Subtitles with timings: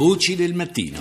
[0.00, 0.98] Voci del mattino.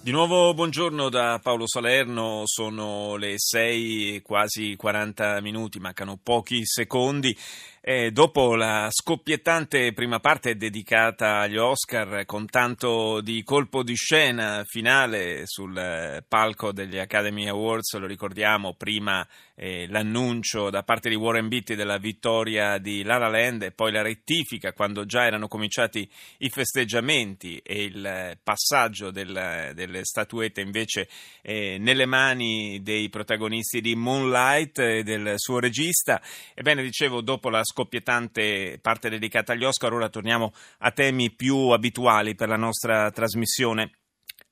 [0.00, 7.36] Di nuovo buongiorno da Paolo Salerno, sono le 6 quasi 40 minuti, mancano pochi secondi.
[7.82, 14.64] E dopo la scoppiettante prima parte dedicata agli Oscar con tanto di colpo di scena
[14.66, 21.48] finale sul palco degli Academy Awards, lo ricordiamo, prima eh, l'annuncio da parte di Warren
[21.48, 26.06] Beatty della vittoria di La La Land e poi la rettifica quando già erano cominciati
[26.38, 31.08] i festeggiamenti e il passaggio del, delle statuette invece
[31.40, 36.20] eh, nelle mani dei protagonisti di Moonlight e del suo regista.
[36.52, 42.34] Ebbene, dicevo, dopo la scoppiettante parte dedicata agli Oscar, ora torniamo a temi più abituali
[42.34, 43.99] per la nostra trasmissione.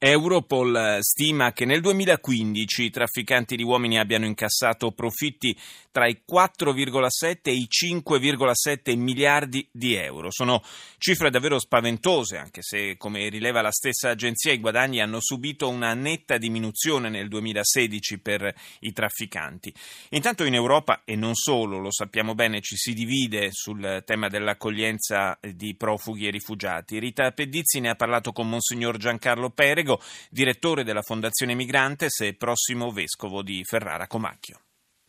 [0.00, 5.56] Europol stima che nel 2015 i trafficanti di uomini abbiano incassato profitti
[5.90, 10.30] tra i 4,7 e i 5,7 miliardi di euro.
[10.30, 10.62] Sono
[10.98, 15.94] cifre davvero spaventose, anche se, come rileva la stessa agenzia, i guadagni hanno subito una
[15.94, 19.74] netta diminuzione nel 2016 per i trafficanti.
[20.10, 25.36] Intanto in Europa, e non solo, lo sappiamo bene, ci si divide sul tema dell'accoglienza
[25.40, 27.00] di profughi e rifugiati.
[27.00, 32.34] Rita Pedizzi ne ha parlato con Monsignor Giancarlo Perego, Prego, direttore della Fondazione Migrantes e
[32.34, 34.60] prossimo vescovo di Ferrara Comacchio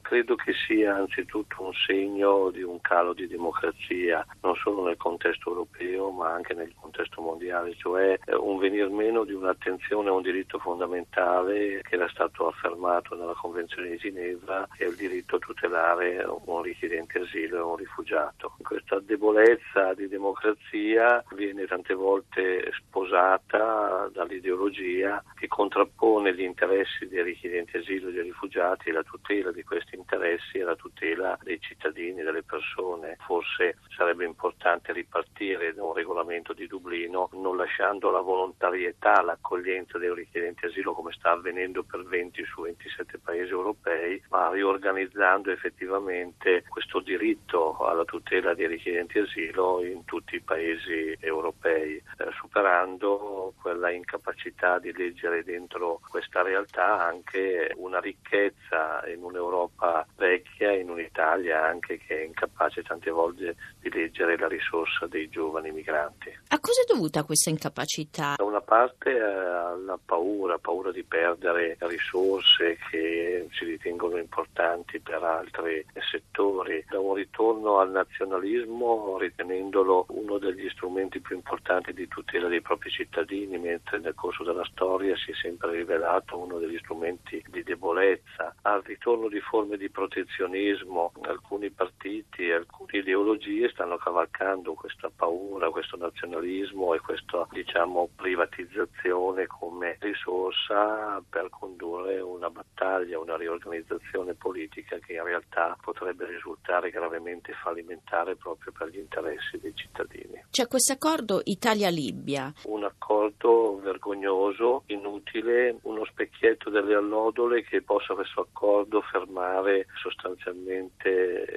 [0.09, 5.49] credo che sia anzitutto un segno di un calo di democrazia, non solo nel contesto
[5.49, 10.23] europeo ma anche nel contesto mondiale, cioè eh, un venir meno di un'attenzione a un
[10.23, 15.39] diritto fondamentale che era stato affermato nella Convenzione di Ginevra, che è il diritto a
[15.39, 18.55] tutelare un richiedente asilo e un rifugiato.
[18.63, 27.77] Questa debolezza di democrazia viene tante volte sposata dall'ideologia che contrappone gli interessi dei richiedenti
[27.77, 32.23] asilo e dei rifugiati e la tutela di questi interessi e la tutela dei cittadini,
[32.23, 33.17] delle persone.
[33.25, 40.13] Forse sarebbe importante ripartire da un regolamento di Dublino non lasciando la volontarietà, l'accoglienza dei
[40.13, 46.99] richiedenti asilo come sta avvenendo per 20 su 27 paesi europei, ma riorganizzando effettivamente questo
[46.99, 52.03] diritto alla tutela dei richiedenti asilo in tutti i paesi europei, eh,
[52.39, 60.89] superando quella incapacità di leggere dentro questa realtà anche una ricchezza in un'Europa vecchia in
[60.89, 66.37] un'Italia anche che è incapace tante volte di leggere la risorsa dei giovani migranti.
[66.49, 68.35] A cosa è dovuta questa incapacità?
[68.37, 75.23] Da una parte eh, alla paura, paura di perdere risorse che si ritengono importanti per
[75.23, 82.47] altri settori, da un ritorno al nazionalismo ritenendolo uno degli strumenti più importanti di tutela
[82.47, 87.43] dei propri cittadini, mentre nel corso della storia si è sempre rivelato uno degli strumenti
[87.49, 94.73] di debolezza, al ritorno di forme di protezionismo, alcuni partiti e alcune ideologie stanno cavalcando
[94.73, 103.37] questa paura, questo nazionalismo e questa diciamo, privatizzazione come risorsa per condurre una battaglia, una
[103.37, 110.43] riorganizzazione politica che in realtà potrebbe risultare gravemente fallimentare proprio per gli interessi dei cittadini.
[110.51, 112.51] C'è questo accordo Italia-Libia.
[112.65, 121.09] Un accordo vergognoso, inutile, uno specchietto delle allodole che possa questo accordo fermare fermare sostanzialmente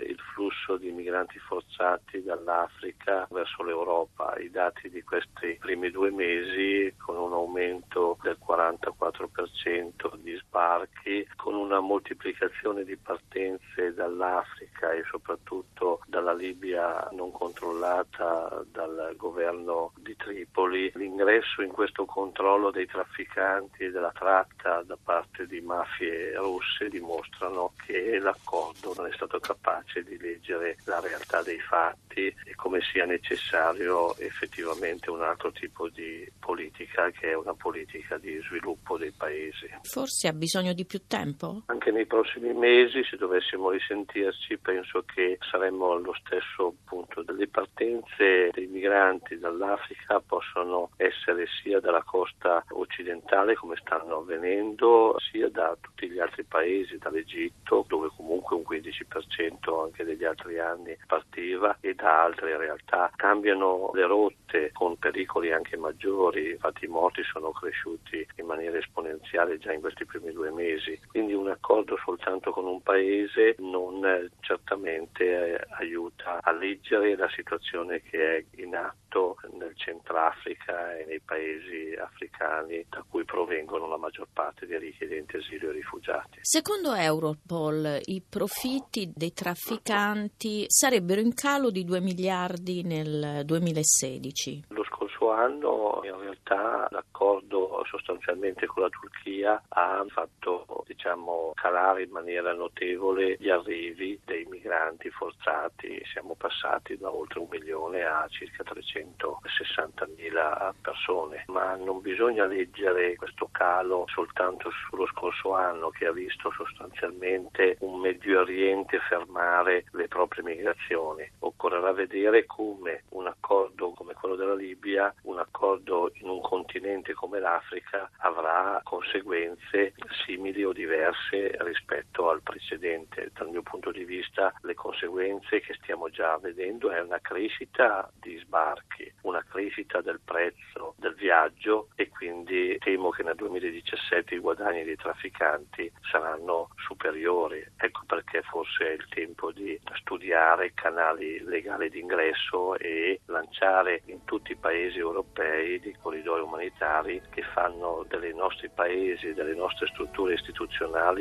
[0.06, 4.36] il flusso di migranti forzati dall'Africa verso l'Europa.
[4.36, 11.54] I dati di questi primi due mesi con un aumento del 44% di sbarchi, con
[11.54, 16.00] una moltiplicazione di partenze dall'Africa e soprattutto
[16.32, 23.90] dalla Libia non controllata dal governo di Tripoli, l'ingresso in questo controllo dei trafficanti e
[23.90, 30.18] della tratta da parte di mafie russe dimostrano che l'accordo non è stato capace di
[30.18, 37.10] leggere la realtà dei fatti e come sia necessario effettivamente un altro tipo di politica
[37.10, 39.68] che è una politica di sviluppo dei paesi.
[39.82, 41.62] Forse ha bisogno di più tempo?
[41.66, 47.24] Anche nei prossimi mesi, se dovessimo risentirci, penso che saremmo allo stesso punto.
[47.26, 55.48] Le partenze dei migranti dall'Africa possono essere sia dalla costa occidentale, come stanno avvenendo, sia
[55.48, 61.76] da tutti gli altri paesi, dall'Egitto, dove comunque un 15% anche degli altri anni partiva,
[61.80, 63.10] e da altre realtà.
[63.16, 69.58] Cambiano le rotte con pericoli anche maggiori, infatti i morti sono cresciuti in maniera esponenziale
[69.58, 70.98] già in questi primi due mesi.
[71.08, 74.00] Quindi un accordo soltanto con un paese non
[74.42, 81.20] certamente eh, aiuta a leggere la situazione che è in atto nel Centrafrica e nei
[81.20, 86.38] paesi africani da cui provengono la maggior parte dei richiedenti asilo e rifugiati.
[86.42, 94.64] Secondo Europol i profitti dei trafficanti sarebbero in calo di 2 miliardi nel 2016.
[94.68, 102.10] Lo scorso anno in realtà l'accordo sostanzialmente con la Turchia ha fatto diciamo, calare in
[102.10, 108.62] maniera notevole gli arrivi dei migranti forzati, siamo passati da oltre un milione a circa
[108.62, 116.12] 360 mila persone, ma non bisogna leggere questo calo soltanto sullo scorso anno che ha
[116.12, 121.30] visto sostanzialmente un Medio Oriente fermare le proprie migrazioni.
[121.40, 127.38] Occorrerà vedere come un accordo come quello della Libia, un accordo in un continente come
[127.38, 129.94] l'Africa avrà conseguenze
[130.24, 133.30] simili o diverse rispetto al precedente.
[133.32, 138.36] Dal mio punto di vista le conseguenze che stiamo già vedendo è una crescita di
[138.38, 144.84] sbarchi, una crescita del prezzo del viaggio e quindi temo che nel 2017 i guadagni
[144.84, 147.64] dei trafficanti saranno superiori.
[147.76, 154.52] Ecco perché forse è il tempo di studiare canali legali d'ingresso e lanciare in tutti
[154.52, 160.61] i paesi europei dei corridoi umanitari che fanno dei nostri paesi, delle nostre strutture istituzionali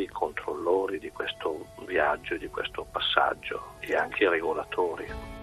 [0.09, 5.39] controllori di questo viaggio, di questo passaggio e anche regolatori.